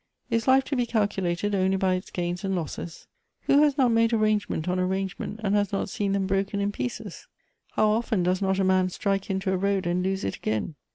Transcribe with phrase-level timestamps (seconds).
[0.31, 3.05] Is life to be calculated only by its gains and losses?
[3.41, 7.27] "Who has not made arrangement on arrangement, and has not seen them broken in pieces?
[7.73, 10.73] How often does not a man strike into a road and lose it again